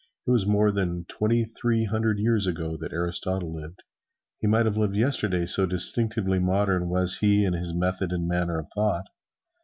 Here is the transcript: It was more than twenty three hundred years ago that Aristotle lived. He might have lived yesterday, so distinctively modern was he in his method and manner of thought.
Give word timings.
It 0.25 0.31
was 0.31 0.47
more 0.47 0.71
than 0.71 1.05
twenty 1.05 1.45
three 1.45 1.85
hundred 1.85 2.17
years 2.17 2.47
ago 2.47 2.75
that 2.75 2.91
Aristotle 2.91 3.53
lived. 3.53 3.83
He 4.39 4.47
might 4.47 4.65
have 4.65 4.75
lived 4.75 4.95
yesterday, 4.95 5.45
so 5.45 5.67
distinctively 5.67 6.39
modern 6.39 6.89
was 6.89 7.19
he 7.19 7.45
in 7.45 7.53
his 7.53 7.75
method 7.75 8.11
and 8.11 8.27
manner 8.27 8.57
of 8.57 8.67
thought. 8.73 9.05